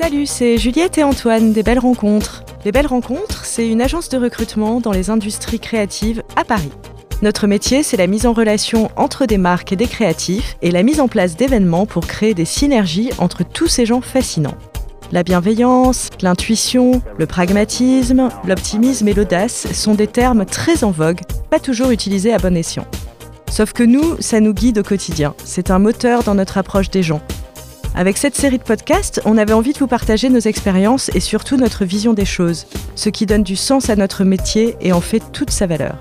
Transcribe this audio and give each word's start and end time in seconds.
Salut, 0.00 0.26
c'est 0.26 0.58
Juliette 0.58 0.96
et 0.98 1.02
Antoine 1.02 1.52
des 1.52 1.64
Belles 1.64 1.80
Rencontres. 1.80 2.44
Les 2.64 2.70
Belles 2.70 2.86
Rencontres, 2.86 3.44
c'est 3.44 3.68
une 3.68 3.82
agence 3.82 4.08
de 4.08 4.16
recrutement 4.16 4.80
dans 4.80 4.92
les 4.92 5.10
industries 5.10 5.58
créatives 5.58 6.22
à 6.36 6.44
Paris. 6.44 6.70
Notre 7.20 7.48
métier, 7.48 7.82
c'est 7.82 7.96
la 7.96 8.06
mise 8.06 8.24
en 8.24 8.32
relation 8.32 8.92
entre 8.94 9.26
des 9.26 9.38
marques 9.38 9.72
et 9.72 9.76
des 9.76 9.88
créatifs 9.88 10.56
et 10.62 10.70
la 10.70 10.84
mise 10.84 11.00
en 11.00 11.08
place 11.08 11.34
d'événements 11.34 11.84
pour 11.84 12.06
créer 12.06 12.32
des 12.32 12.44
synergies 12.44 13.10
entre 13.18 13.42
tous 13.42 13.66
ces 13.66 13.86
gens 13.86 14.00
fascinants. 14.00 14.54
La 15.10 15.24
bienveillance, 15.24 16.10
l'intuition, 16.22 17.02
le 17.18 17.26
pragmatisme, 17.26 18.28
l'optimisme 18.46 19.08
et 19.08 19.14
l'audace 19.14 19.66
sont 19.72 19.96
des 19.96 20.06
termes 20.06 20.44
très 20.44 20.84
en 20.84 20.92
vogue, 20.92 21.22
pas 21.50 21.58
toujours 21.58 21.90
utilisés 21.90 22.32
à 22.32 22.38
bon 22.38 22.56
escient. 22.56 22.86
Sauf 23.50 23.72
que 23.72 23.82
nous, 23.82 24.16
ça 24.20 24.38
nous 24.38 24.54
guide 24.54 24.78
au 24.78 24.84
quotidien. 24.84 25.34
C'est 25.44 25.72
un 25.72 25.80
moteur 25.80 26.22
dans 26.22 26.36
notre 26.36 26.56
approche 26.56 26.88
des 26.88 27.02
gens. 27.02 27.20
Avec 27.98 28.16
cette 28.16 28.36
série 28.36 28.58
de 28.58 28.62
podcasts, 28.62 29.20
on 29.24 29.36
avait 29.36 29.54
envie 29.54 29.72
de 29.72 29.78
vous 29.80 29.88
partager 29.88 30.28
nos 30.28 30.38
expériences 30.38 31.10
et 31.16 31.20
surtout 31.20 31.56
notre 31.56 31.84
vision 31.84 32.14
des 32.14 32.24
choses, 32.24 32.66
ce 32.94 33.08
qui 33.08 33.26
donne 33.26 33.42
du 33.42 33.56
sens 33.56 33.90
à 33.90 33.96
notre 33.96 34.22
métier 34.22 34.76
et 34.80 34.92
en 34.92 35.00
fait 35.00 35.20
toute 35.32 35.50
sa 35.50 35.66
valeur. 35.66 35.98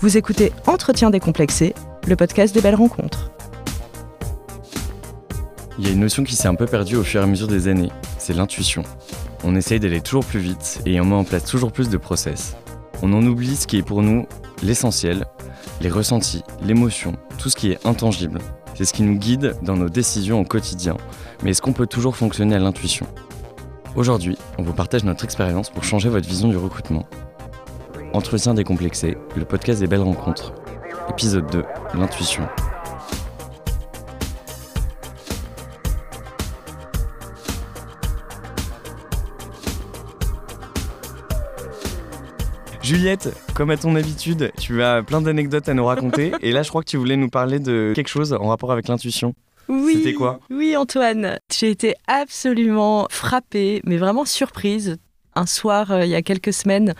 Vous 0.00 0.18
écoutez 0.18 0.52
Entretien 0.66 1.08
décomplexé, 1.08 1.74
le 2.06 2.14
podcast 2.14 2.54
des 2.54 2.60
belles 2.60 2.74
rencontres. 2.74 3.30
Il 5.78 5.86
y 5.86 5.88
a 5.88 5.92
une 5.92 6.00
notion 6.00 6.24
qui 6.24 6.36
s'est 6.36 6.46
un 6.46 6.56
peu 6.56 6.66
perdue 6.66 6.96
au 6.96 7.02
fur 7.02 7.22
et 7.22 7.24
à 7.24 7.26
mesure 7.26 7.48
des 7.48 7.68
années, 7.68 7.90
c'est 8.18 8.34
l'intuition. 8.34 8.82
On 9.44 9.56
essaye 9.56 9.80
d'aller 9.80 10.02
toujours 10.02 10.26
plus 10.26 10.40
vite 10.40 10.82
et 10.84 11.00
on 11.00 11.06
met 11.06 11.14
en 11.14 11.24
place 11.24 11.44
toujours 11.44 11.72
plus 11.72 11.88
de 11.88 11.96
process. 11.96 12.54
On 13.00 13.10
en 13.14 13.24
oublie 13.24 13.56
ce 13.56 13.66
qui 13.66 13.78
est 13.78 13.82
pour 13.82 14.02
nous 14.02 14.26
l'essentiel, 14.62 15.24
les 15.80 15.88
ressentis, 15.88 16.42
l'émotion, 16.62 17.14
tout 17.38 17.48
ce 17.48 17.56
qui 17.56 17.72
est 17.72 17.86
intangible. 17.86 18.40
C'est 18.74 18.84
ce 18.84 18.92
qui 18.92 19.02
nous 19.02 19.14
guide 19.14 19.56
dans 19.62 19.76
nos 19.76 19.88
décisions 19.88 20.40
au 20.40 20.44
quotidien. 20.44 20.96
Mais 21.42 21.50
est-ce 21.50 21.62
qu'on 21.62 21.72
peut 21.72 21.86
toujours 21.86 22.16
fonctionner 22.16 22.56
à 22.56 22.58
l'intuition? 22.58 23.06
Aujourd'hui, 23.94 24.36
on 24.58 24.62
vous 24.62 24.72
partage 24.72 25.04
notre 25.04 25.24
expérience 25.24 25.70
pour 25.70 25.84
changer 25.84 26.08
votre 26.08 26.28
vision 26.28 26.48
du 26.48 26.56
recrutement 26.56 27.06
Entretien 28.12 28.54
décomplexé, 28.54 29.16
le 29.36 29.44
podcast 29.44 29.80
des 29.80 29.88
belles 29.88 30.00
rencontres. 30.00 30.54
Épisode 31.10 31.50
2, 31.50 31.64
l'intuition. 31.94 32.48
Juliette, 42.84 43.30
comme 43.54 43.70
à 43.70 43.78
ton 43.78 43.96
habitude, 43.96 44.52
tu 44.60 44.82
as 44.82 45.02
plein 45.02 45.22
d'anecdotes 45.22 45.70
à 45.70 45.74
nous 45.74 45.86
raconter. 45.86 46.32
et 46.42 46.52
là, 46.52 46.62
je 46.62 46.68
crois 46.68 46.82
que 46.82 46.90
tu 46.90 46.98
voulais 46.98 47.16
nous 47.16 47.30
parler 47.30 47.58
de 47.58 47.94
quelque 47.96 48.08
chose 48.08 48.34
en 48.34 48.48
rapport 48.48 48.70
avec 48.72 48.88
l'intuition. 48.88 49.32
Oui, 49.68 49.94
C'était 49.96 50.12
quoi? 50.12 50.38
Oui, 50.50 50.76
Antoine, 50.76 51.38
j'ai 51.50 51.70
été 51.70 51.94
absolument 52.06 53.06
frappée, 53.08 53.80
mais 53.86 53.96
vraiment 53.96 54.26
surprise 54.26 54.98
un 55.36 55.46
soir, 55.46 55.90
euh, 55.90 56.04
il 56.04 56.10
y 56.10 56.14
a 56.14 56.22
quelques 56.22 56.52
semaines, 56.52 56.94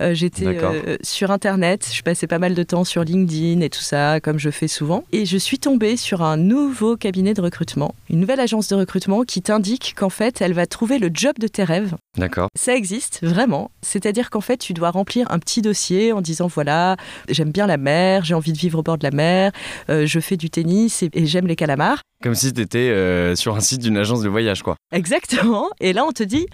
euh, 0.00 0.14
j'étais 0.14 0.46
euh, 0.46 0.96
sur 1.02 1.30
Internet. 1.30 1.88
Je 1.92 2.02
passais 2.02 2.26
pas 2.26 2.38
mal 2.38 2.54
de 2.54 2.62
temps 2.62 2.84
sur 2.84 3.04
LinkedIn 3.04 3.60
et 3.60 3.70
tout 3.70 3.80
ça, 3.80 4.20
comme 4.20 4.38
je 4.38 4.50
fais 4.50 4.68
souvent. 4.68 5.04
Et 5.12 5.26
je 5.26 5.36
suis 5.36 5.58
tombée 5.58 5.96
sur 5.96 6.22
un 6.22 6.36
nouveau 6.36 6.96
cabinet 6.96 7.34
de 7.34 7.40
recrutement, 7.40 7.94
une 8.08 8.20
nouvelle 8.20 8.40
agence 8.40 8.68
de 8.68 8.76
recrutement 8.76 9.22
qui 9.22 9.42
t'indique 9.42 9.94
qu'en 9.96 10.10
fait, 10.10 10.40
elle 10.40 10.52
va 10.52 10.66
trouver 10.66 10.98
le 10.98 11.10
job 11.12 11.34
de 11.38 11.48
tes 11.48 11.64
rêves. 11.64 11.94
D'accord. 12.16 12.48
Ça 12.58 12.74
existe, 12.74 13.20
vraiment. 13.22 13.70
C'est-à-dire 13.82 14.30
qu'en 14.30 14.40
fait, 14.40 14.58
tu 14.58 14.72
dois 14.72 14.90
remplir 14.90 15.30
un 15.30 15.38
petit 15.38 15.62
dossier 15.62 16.12
en 16.12 16.20
disant 16.20 16.46
voilà, 16.46 16.96
j'aime 17.28 17.50
bien 17.50 17.66
la 17.66 17.76
mer, 17.76 18.24
j'ai 18.24 18.34
envie 18.34 18.52
de 18.52 18.58
vivre 18.58 18.78
au 18.78 18.82
bord 18.82 18.98
de 18.98 19.04
la 19.04 19.10
mer, 19.10 19.52
je 19.88 20.20
fais 20.20 20.36
du 20.36 20.50
tennis 20.50 21.02
et, 21.02 21.10
et 21.12 21.26
j'aime 21.26 21.46
les 21.46 21.56
calamars. 21.56 22.02
Comme 22.22 22.34
si 22.34 22.52
tu 22.52 22.60
étais 22.60 23.34
sur 23.36 23.56
un 23.56 23.60
site 23.60 23.80
d'une 23.80 23.96
agence 23.96 24.20
de 24.22 24.28
voyage, 24.28 24.62
quoi. 24.62 24.76
Exactement. 24.92 25.68
Et 25.80 25.92
là, 25.92 26.04
on 26.04 26.12
te 26.12 26.22
dit 26.22 26.46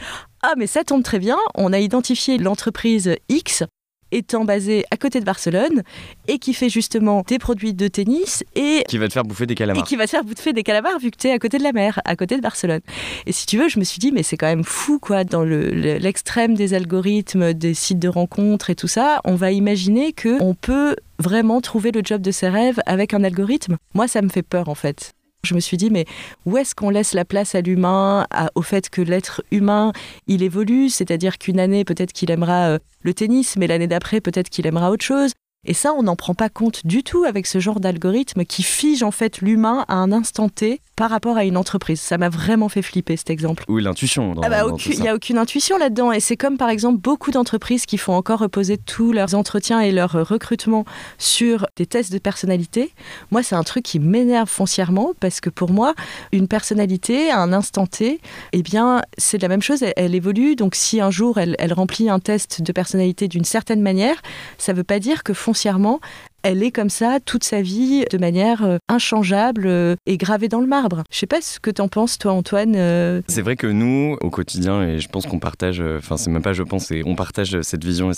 Ah, 0.43 0.53
mais 0.57 0.67
ça 0.67 0.85
tombe 0.85 1.03
très 1.03 1.19
bien, 1.19 1.37
on 1.57 1.73
a 1.73 1.79
identifié 1.81 2.39
l'entreprise 2.39 3.15
X 3.29 3.65
étant 4.13 4.45
basée 4.45 4.85
à 4.93 4.97
côté 4.97 5.19
de 5.19 5.25
Barcelone 5.25 5.83
et 6.29 6.39
qui 6.39 6.55
fait 6.55 6.69
justement 6.69 7.25
des 7.27 7.41
produits 7.41 7.75
de 7.75 7.89
tennis 7.89 8.45
et, 8.55 8.85
Qui 8.89 8.99
va 8.99 9.09
te 9.09 9.13
faire 9.13 9.25
bouffer 9.25 9.47
des 9.47 9.53
et 9.53 9.57
calamars. 9.57 9.83
qui 9.85 9.97
va 9.97 10.05
te 10.05 10.11
faire 10.11 10.23
bouffer 10.23 10.53
des 10.53 10.63
calamars 10.63 11.01
vu 11.01 11.11
que 11.11 11.17
tu 11.17 11.27
es 11.27 11.33
à 11.33 11.41
côté 11.41 11.59
de 11.59 11.65
la 11.65 11.73
mer, 11.73 12.01
à 12.05 12.15
côté 12.15 12.37
de 12.37 12.41
Barcelone. 12.41 12.83
Et 13.27 13.33
si 13.33 13.47
tu 13.47 13.59
veux, 13.59 13.69
je 13.69 13.81
me 13.81 13.85
suis 13.85 13.99
dit, 13.99 14.13
mais 14.13 14.23
c'est 14.23 14.37
quand 14.37 14.47
même 14.47 14.63
fou, 14.63 15.01
quoi, 15.01 15.25
dans 15.25 15.43
le- 15.43 15.71
le- 15.71 15.99
l'extrême 15.99 16.55
des 16.55 16.73
algorithmes, 16.73 17.53
des 17.53 17.75
sites 17.75 17.99
de 17.99 18.09
rencontres 18.09 18.71
et 18.71 18.77
tout 18.77 18.87
ça, 18.89 19.21
on 19.25 19.35
va 19.35 19.51
imaginer 19.51 20.13
que 20.13 20.41
on 20.41 20.55
peut 20.55 20.95
vraiment 21.19 21.61
trouver 21.61 21.91
le 21.91 22.01
job 22.05 22.23
de 22.23 22.31
ses 22.31 22.49
rêves 22.49 22.79
avec 22.87 23.13
un 23.13 23.25
algorithme. 23.25 23.77
Moi, 23.95 24.07
ça 24.07 24.23
me 24.23 24.29
fait 24.29 24.43
peur, 24.43 24.69
en 24.69 24.77
fait. 24.77 25.15
Je 25.47 25.55
me 25.55 25.61
suis 25.61 25.77
dit, 25.77 25.91
mais 25.91 26.05
où 26.45 26.57
est-ce 26.57 26.75
qu'on 26.75 26.91
laisse 26.91 27.15
la 27.15 27.25
place 27.25 27.55
à 27.55 27.61
l'humain, 27.61 28.27
au 28.55 28.63
fait 28.63 28.91
que 28.91 29.01
l'être 29.01 29.43
humain, 29.51 29.93
il 30.27 30.43
évolue, 30.43 30.91
c'est-à-dire 30.91 31.39
qu'une 31.39 31.61
année, 31.61 31.85
peut-être 31.85 32.13
qu'il 32.13 32.31
aimera 32.31 32.69
euh, 32.69 32.79
le 33.03 33.15
tennis, 33.15 33.57
mais 33.57 33.67
l'année 33.67 33.87
d'après, 33.87 34.21
peut-être 34.21 34.51
qu'il 34.51 34.67
aimera 34.67 34.91
autre 34.91 35.05
chose. 35.05 35.33
Et 35.65 35.75
ça, 35.75 35.93
on 35.95 36.03
n'en 36.05 36.17
prend 36.17 36.35
pas 36.35 36.49
compte 36.49 36.87
du 36.87 37.03
tout 37.03 37.25
avec 37.25 37.47
ce 37.47 37.59
genre 37.59 37.81
d'algorithme 37.81 38.45
qui 38.45 38.63
fige 38.63 39.03
en 39.03 39.11
fait 39.11 39.41
l'humain 39.41 39.85
à 39.89 39.95
un 39.95 40.13
instant 40.13 40.49
T 40.49 40.81
par 40.97 41.11
rapport 41.11 41.37
à 41.37 41.45
une 41.45 41.57
entreprise. 41.57 42.01
Ça 42.01 42.19
m'a 42.19 42.31
vraiment 42.31 42.69
fait 42.69 42.83
flipper 42.83 43.17
cet 43.17 43.31
exemple. 43.31 43.65
Ou 43.69 43.79
l'intuition. 43.79 44.35
Ah 44.43 44.49
bah, 44.49 44.65
il 44.87 45.01
n'y 45.01 45.09
a 45.09 45.15
aucune 45.15 45.39
intuition 45.39 45.77
là-dedans. 45.79 46.11
Et 46.11 46.21
c'est 46.21 46.37
comme 46.37 46.57
par 46.57 46.71
exemple 46.71 46.99
beaucoup 46.99 47.31
d'entreprises 47.31 47.87
qui 47.87 47.99
font 47.99 48.15
encore 48.15 48.41
reposer 48.41 48.79
tous 48.79 49.13
leurs 49.13 49.35
entretiens 49.35 49.81
et 49.81 49.93
leur 49.93 50.13
recrutement 50.13 50.85
sur 51.19 51.67
des 51.77 51.87
tests 51.87 52.13
de 52.13 52.19
personnalité. 52.19 52.93
Moi, 53.31 53.43
c'est 53.43 53.55
un 53.55 53.63
truc 53.63 53.85
qui 53.85 54.01
m'énerve 54.01 54.49
foncièrement 54.49 55.13
parce 55.21 55.41
que 55.41 55.51
pour 55.51 55.71
moi, 55.71 55.95
une 56.33 56.49
personnalité 56.49 57.31
à 57.31 57.41
un 57.41 57.53
instant 57.53 57.87
T, 57.87 58.21
eh 58.53 58.63
bien, 58.63 59.03
c'est 59.19 59.41
la 59.41 59.49
même 59.49 59.63
chose, 59.63 59.83
elle, 59.83 59.93
elle 59.97 60.15
évolue. 60.15 60.57
Donc 60.57 60.75
si 60.75 61.01
un 61.01 61.11
jour 61.11 61.39
elle, 61.39 61.57
elle 61.59 61.75
remplit 61.75 62.09
un 62.09 62.21
test 62.21 62.63
de 62.63 62.73
personnalité 62.73 63.29
d'une 63.29 63.45
certaine 63.45 63.83
manière, 63.83 64.17
ça 64.57 64.73
ne 64.73 64.79
veut 64.79 64.85
pas 64.85 64.99
dire 64.99 65.23
que 65.23 65.35
foncièrement, 65.35 66.01
elle 66.47 66.63
est 66.63 66.71
comme 66.71 66.91
ça 66.91 67.19
toute 67.25 67.43
sa 67.43 67.61
vie 67.61 68.05
de 68.11 68.19
manière 68.19 68.63
euh, 68.65 68.79
inchangeable 68.89 69.65
euh, 69.67 69.97
et 70.07 70.17
gravée 70.17 70.47
dans 70.49 70.61
le 70.61 70.67
marbre. 70.69 71.03
Je 71.11 71.19
sais 71.19 71.27
pas 71.27 71.41
ce 71.41 71.59
que 71.59 71.71
t'en 71.73 71.89
penses, 71.89 72.19
toi, 72.19 72.33
Antoine. 72.33 72.75
euh, 72.77 73.21
C'est 73.27 73.43
vrai 73.43 73.57
que 73.57 73.67
nous, 73.67 74.17
au 74.21 74.31
quotidien, 74.31 74.83
et 74.85 75.01
je 75.01 75.09
pense 75.09 75.27
qu'on 75.27 75.41
partage, 75.41 75.83
enfin 75.99 76.17
c'est 76.17 76.31
même 76.31 76.43
pas 76.43 76.53
je 76.53 76.63
pense, 76.63 76.87
c'est 76.87 77.03
on 77.05 77.17
partage 77.17 77.61
cette 77.63 77.85
vision 77.85 78.13
et 78.13 78.15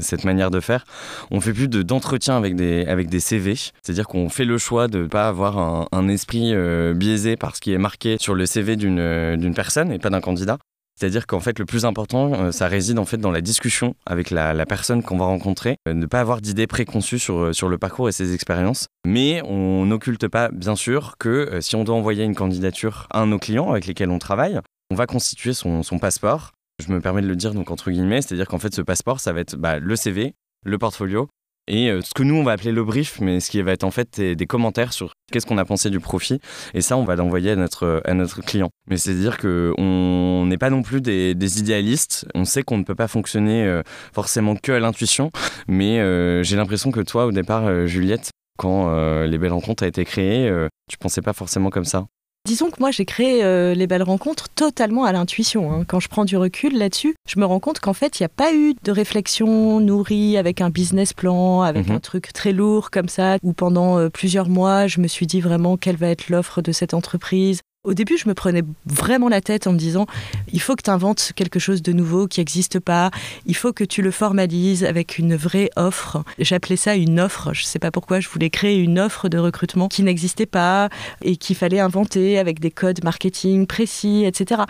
cette- 0.00 0.22
manière 0.24 0.52
de 0.52 0.60
faire. 0.60 0.84
On 1.32 1.40
fait 1.40 1.52
plus 1.52 1.66
de- 1.66 1.82
d'entretien 1.82 2.36
avec 2.36 2.54
des, 2.54 2.84
avec 2.86 3.08
des 3.08 3.18
CV, 3.18 3.56
c'est-à-dire 3.56 4.06
qu'on 4.06 4.28
fait 4.28 4.44
le 4.44 4.56
choix 4.58 4.86
de 4.86 5.06
pas 5.06 5.26
avoir 5.26 5.88
un, 5.90 6.08
esprit 6.08 6.52
biaisé 6.94 7.36
par 7.36 7.56
ce 7.56 7.60
qui 7.60 7.72
est 7.72 7.78
marqué 7.78 8.16
sur 8.20 8.34
le 8.34 8.46
CV 8.46 8.76
d'une 8.76 9.36
d'une 9.36 9.54
personne 9.54 9.90
et 9.90 9.98
pas 9.98 10.10
d'un 10.10 10.20
candidat. 10.20 10.58
C'est-à-dire 11.02 11.26
qu'en 11.26 11.40
fait, 11.40 11.58
le 11.58 11.64
plus 11.64 11.84
important, 11.84 12.32
euh, 12.32 12.52
ça 12.52 12.68
réside 12.68 12.96
en 13.00 13.04
fait 13.04 13.16
dans 13.16 13.32
la 13.32 13.40
discussion 13.40 13.96
avec 14.06 14.30
la, 14.30 14.54
personne 14.66 15.02
qu'on 15.02 15.18
va 15.18 15.24
rencontrer, 15.24 15.74
Euh, 15.88 15.94
ne 15.94 16.06
pas 16.06 16.20
avoir 16.20 16.40
d'idées 16.40 16.68
préconçues 16.68 17.18
sur, 17.18 17.38
euh, 17.38 17.52
sur 17.52 17.68
le 17.68 17.76
parcours 17.76 18.08
et 18.08 18.12
ses 18.12 18.34
expériences. 18.34 18.86
Mais 19.04 19.42
on 19.42 19.84
n'occulte 19.84 20.28
pas, 20.28 20.48
bien 20.52 20.76
sûr, 20.76 21.16
que 21.18 21.58
si 21.60 21.74
on 21.74 21.82
doit 21.82 21.96
envoyer 21.96 22.22
une 22.22 22.36
candidature 22.36 23.08
à 23.10 23.18
un 23.18 23.26
de 23.26 23.32
nos 23.32 23.40
clients 23.40 23.72
avec 23.72 23.86
lesquels 23.86 24.10
on 24.10 24.20
travaille, 24.20 24.60
on 24.92 24.94
va 24.94 25.06
constituer 25.06 25.54
son, 25.54 25.82
son 25.82 25.98
passeport. 25.98 26.52
Je 26.80 26.92
me 26.92 27.00
permets 27.00 27.22
de 27.22 27.26
le 27.26 27.34
dire 27.34 27.52
donc 27.52 27.72
entre 27.72 27.90
guillemets, 27.90 28.22
c'est-à-dire 28.22 28.46
qu'en 28.46 28.60
fait, 28.60 28.72
ce 28.72 28.82
passeport, 28.82 29.18
ça 29.18 29.32
va 29.32 29.40
être 29.40 29.56
bah, 29.56 29.80
le 29.80 29.96
CV, 29.96 30.34
le 30.64 30.78
portfolio 30.78 31.28
et 31.66 31.90
ce 32.02 32.14
que 32.14 32.22
nous 32.24 32.34
on 32.34 32.42
va 32.42 32.52
appeler 32.52 32.72
le 32.72 32.82
brief, 32.84 33.20
mais 33.20 33.38
ce 33.38 33.50
qui 33.50 33.62
va 33.62 33.72
être 33.72 33.84
en 33.84 33.92
fait 33.92 34.20
des 34.20 34.46
commentaires 34.46 34.92
sur 34.92 35.11
qu'est-ce 35.30 35.46
qu'on 35.46 35.58
a 35.58 35.64
pensé 35.64 35.90
du 35.90 36.00
profit, 36.00 36.40
et 36.74 36.80
ça 36.80 36.96
on 36.96 37.04
va 37.04 37.16
l'envoyer 37.16 37.52
à 37.52 37.56
notre, 37.56 38.02
à 38.04 38.14
notre 38.14 38.42
client. 38.42 38.70
Mais 38.88 38.96
c'est-à-dire 38.96 39.38
que 39.38 39.72
on 39.78 40.46
n'est 40.46 40.58
pas 40.58 40.70
non 40.70 40.82
plus 40.82 41.00
des, 41.00 41.58
idéalistes, 41.58 42.26
on 42.34 42.44
sait 42.44 42.62
qu'on 42.62 42.78
ne 42.78 42.84
peut 42.84 42.94
pas 42.94 43.08
fonctionner 43.08 43.64
euh, 43.64 43.82
forcément 44.12 44.56
que 44.56 44.72
à 44.72 44.80
l'intuition, 44.80 45.30
mais 45.68 46.00
euh, 46.00 46.42
j'ai 46.42 46.56
l'impression 46.56 46.90
que 46.90 47.00
toi 47.00 47.26
au 47.26 47.32
départ, 47.32 47.66
euh, 47.66 47.86
Juliette, 47.86 48.30
quand 48.58 48.92
les 49.24 49.38
belles 49.38 49.52
rencontres 49.52 49.82
a 49.82 49.86
été 49.86 50.04
euh, 50.18 50.68
tu 50.88 50.98
pensais 50.98 51.22
pas 51.22 51.32
forcément 51.32 51.70
comme 51.70 51.84
ça. 51.84 52.06
Disons 52.44 52.70
que 52.70 52.80
moi 52.80 52.90
j'ai 52.90 53.04
créé 53.04 53.44
euh, 53.44 53.72
les 53.72 53.86
belles 53.86 54.02
rencontres 54.02 54.48
totalement 54.48 55.04
à 55.04 55.12
l'intuition. 55.12 55.72
hein. 55.72 55.84
Quand 55.86 56.00
je 56.00 56.08
prends 56.08 56.24
du 56.24 56.36
recul 56.36 56.76
là-dessus, 56.76 57.14
je 57.28 57.38
me 57.38 57.44
rends 57.44 57.60
compte 57.60 57.78
qu'en 57.78 57.92
fait 57.92 58.18
il 58.18 58.22
n'y 58.22 58.26
a 58.26 58.28
pas 58.30 58.52
eu 58.52 58.74
de 58.82 58.90
réflexion 58.90 59.78
nourrie 59.78 60.36
avec 60.36 60.60
un 60.60 60.68
business 60.68 61.12
plan, 61.12 61.60
avec 61.62 61.86
Mhm. 61.88 61.94
un 61.96 62.00
truc 62.00 62.32
très 62.32 62.50
lourd 62.52 62.90
comme 62.90 63.08
ça, 63.08 63.36
où 63.44 63.52
pendant 63.52 63.96
euh, 63.98 64.08
plusieurs 64.08 64.48
mois 64.48 64.88
je 64.88 65.00
me 65.00 65.06
suis 65.06 65.28
dit 65.28 65.40
vraiment 65.40 65.76
quelle 65.76 65.94
va 65.96 66.08
être 66.08 66.30
l'offre 66.30 66.62
de 66.62 66.72
cette 66.72 66.94
entreprise. 66.94 67.60
Au 67.84 67.94
début, 67.94 68.16
je 68.16 68.28
me 68.28 68.34
prenais 68.34 68.62
vraiment 68.86 69.28
la 69.28 69.40
tête 69.40 69.66
en 69.66 69.72
me 69.72 69.76
disant 69.76 70.06
il 70.52 70.60
faut 70.60 70.76
que 70.76 70.82
tu 70.82 70.90
inventes 70.90 71.32
quelque 71.34 71.58
chose 71.58 71.82
de 71.82 71.92
nouveau 71.92 72.28
qui 72.28 72.38
n'existe 72.38 72.78
pas, 72.78 73.10
il 73.44 73.56
faut 73.56 73.72
que 73.72 73.82
tu 73.82 74.02
le 74.02 74.12
formalises 74.12 74.84
avec 74.84 75.18
une 75.18 75.34
vraie 75.34 75.68
offre. 75.74 76.22
J'appelais 76.38 76.76
ça 76.76 76.94
une 76.94 77.18
offre, 77.18 77.52
je 77.52 77.62
ne 77.62 77.66
sais 77.66 77.80
pas 77.80 77.90
pourquoi, 77.90 78.20
je 78.20 78.28
voulais 78.28 78.50
créer 78.50 78.78
une 78.78 79.00
offre 79.00 79.28
de 79.28 79.36
recrutement 79.36 79.88
qui 79.88 80.04
n'existait 80.04 80.46
pas 80.46 80.90
et 81.22 81.36
qu'il 81.36 81.56
fallait 81.56 81.80
inventer 81.80 82.38
avec 82.38 82.60
des 82.60 82.70
codes 82.70 83.02
marketing 83.02 83.66
précis, 83.66 84.22
etc. 84.26 84.62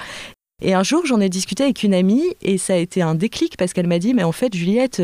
Et 0.63 0.73
un 0.73 0.83
jour, 0.83 1.05
j'en 1.05 1.21
ai 1.21 1.29
discuté 1.29 1.65
avec 1.65 1.83
une 1.83 1.93
amie 1.93 2.35
et 2.41 2.57
ça 2.57 2.73
a 2.73 2.77
été 2.77 3.03
un 3.03 3.15
déclic 3.15 3.59
parce 3.59 3.75
qu'elle 3.75 3.89
m'a 3.89 3.99
dit 3.99 4.15
Mais 4.15 4.25
en 4.25 4.33
fait, 4.33 4.55
Juliette, 4.57 5.03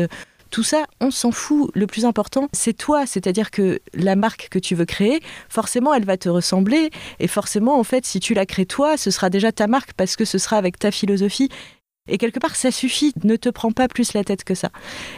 Tout 0.49 0.63
ça, 0.63 0.85
on 0.99 1.11
s'en 1.11 1.31
fout. 1.31 1.71
Le 1.75 1.85
plus 1.87 2.05
important, 2.05 2.47
c'est 2.53 2.73
toi. 2.73 3.05
C'est-à-dire 3.05 3.51
que 3.51 3.79
la 3.93 4.15
marque 4.15 4.47
que 4.49 4.59
tu 4.59 4.75
veux 4.75 4.85
créer, 4.85 5.21
forcément, 5.47 5.93
elle 5.93 6.05
va 6.05 6.17
te 6.17 6.29
ressembler. 6.29 6.89
Et 7.19 7.27
forcément, 7.27 7.79
en 7.79 7.83
fait, 7.83 8.05
si 8.05 8.19
tu 8.19 8.33
la 8.33 8.45
crées 8.45 8.65
toi, 8.65 8.97
ce 8.97 9.11
sera 9.11 9.29
déjà 9.29 9.51
ta 9.51 9.67
marque 9.67 9.93
parce 9.93 10.15
que 10.15 10.25
ce 10.25 10.37
sera 10.37 10.57
avec 10.57 10.79
ta 10.79 10.91
philosophie. 10.91 11.49
Et 12.09 12.17
quelque 12.17 12.39
part, 12.39 12.55
ça 12.55 12.71
suffit, 12.71 13.13
ne 13.23 13.35
te 13.35 13.49
prends 13.49 13.71
pas 13.71 13.87
plus 13.87 14.13
la 14.13 14.23
tête 14.23 14.43
que 14.43 14.55
ça. 14.55 14.69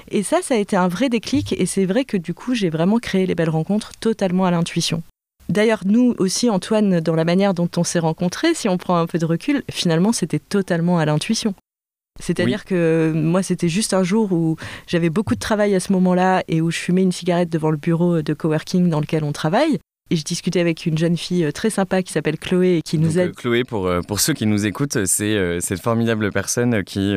Et 0.10 0.24
ça, 0.24 0.42
ça 0.42 0.56
a 0.56 0.58
été 0.58 0.76
un 0.76 0.90
vrai 0.90 1.10
déclic, 1.10 1.54
et 1.58 1.66
c'est 1.66 1.86
vrai 1.86 2.04
que 2.04 2.18
du 2.18 2.34
coup, 2.34 2.54
j'ai 2.54 2.70
vraiment 2.70 3.00
créé 3.00 3.26
les 3.26 3.34
belles 3.34 3.50
rencontres 3.50 3.92
totalement 4.02 4.46
à 4.46 4.52
l'intuition. 4.52 5.02
D'ailleurs, 5.48 5.82
nous 5.86 6.16
aussi, 6.18 6.50
Antoine, 6.50 7.00
dans 7.00 7.16
la 7.16 7.26
manière 7.26 7.54
dont 7.54 7.70
on 7.78 7.84
s'est 7.84 8.00
rencontrés, 8.00 8.54
si 8.54 8.70
on 8.70 8.78
prend 8.78 8.98
un 8.98 9.08
peu 9.08 9.20
de 9.20 9.26
recul, 9.26 9.64
finalement, 9.72 10.12
c'était 10.12 10.40
totalement 10.40 11.00
à 11.00 11.06
l'intuition. 11.06 11.56
C'est-à-dire 12.22 12.66
que 12.66 13.12
moi, 13.16 13.44
c'était 13.44 13.70
juste 13.70 13.94
un 13.94 14.04
jour 14.04 14.32
où 14.32 14.56
j'avais 14.88 15.10
beaucoup 15.10 15.36
de 15.36 15.40
travail 15.40 15.76
à 15.76 15.80
ce 15.80 15.92
moment-là 15.94 16.44
et 16.48 16.62
où 16.62 16.72
je 16.72 16.78
fumais 16.78 17.04
une 17.04 17.12
cigarette 17.12 17.50
devant 17.50 17.72
le 17.72 17.78
bureau 17.78 18.22
de 18.22 18.34
coworking 18.34 18.90
dans 18.90 19.00
lequel 19.00 19.24
on 19.24 19.32
travaille. 19.32 19.80
Et 20.12 20.18
je 20.18 20.26
discutais 20.26 20.60
avec 20.60 20.86
une 20.86 20.98
jeune 20.98 21.16
fille 21.16 21.46
euh, 21.46 21.54
très 21.54 21.70
sympa 21.70 22.04
qui 22.04 22.12
s'appelle 22.12 22.38
Chloé 22.38 22.80
et 22.80 22.82
qui 22.82 22.98
nous 22.98 23.18
aide. 23.18 23.30
Euh, 23.30 23.34
Chloé, 23.34 23.64
pour, 23.64 23.88
euh, 23.88 24.02
pour 24.02 24.20
ceux 24.20 24.34
qui 24.34 24.46
nous 24.46 24.66
écoutent, 24.66 25.06
c'est 25.06 25.62
cette 25.62 25.80
formidable 25.80 26.32
personne 26.34 26.84
qui 26.84 27.16